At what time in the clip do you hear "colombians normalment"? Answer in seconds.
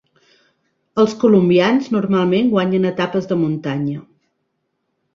1.25-2.51